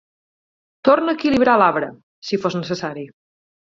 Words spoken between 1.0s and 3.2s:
a equilibrar l"arbre si fos necessari.